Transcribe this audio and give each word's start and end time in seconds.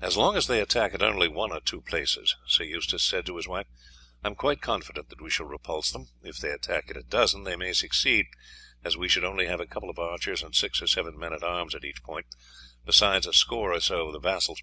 "As 0.00 0.16
long 0.16 0.36
as 0.36 0.46
they 0.46 0.60
attack 0.60 0.94
at 0.94 1.02
only 1.02 1.26
one 1.26 1.50
or 1.50 1.60
two 1.60 1.80
places," 1.80 2.36
Sir 2.46 2.62
Eustace 2.62 3.02
said 3.02 3.26
to 3.26 3.36
his 3.36 3.48
wife, 3.48 3.66
"I 4.22 4.28
am 4.28 4.36
quite 4.36 4.60
confident 4.62 5.08
that 5.08 5.20
we 5.20 5.28
shall 5.28 5.46
repulse 5.46 5.90
them. 5.90 6.06
If 6.22 6.38
they 6.38 6.50
attack 6.52 6.88
at 6.88 6.96
a 6.96 7.02
dozen 7.02 7.42
they 7.42 7.56
may 7.56 7.72
succeed, 7.72 8.26
as 8.84 8.96
we 8.96 9.08
should 9.08 9.24
only 9.24 9.46
have 9.46 9.58
a 9.58 9.66
couple 9.66 9.90
of 9.90 9.98
archers 9.98 10.44
and 10.44 10.54
six 10.54 10.80
or 10.80 10.86
seven 10.86 11.18
men 11.18 11.32
at 11.32 11.42
arms 11.42 11.74
at 11.74 11.84
each 11.84 12.04
point, 12.04 12.26
besides 12.86 13.26
a 13.26 13.32
score 13.32 13.72
or 13.72 13.80
so 13.80 14.06
of 14.06 14.12
the 14.12 14.20
vassals. 14.20 14.62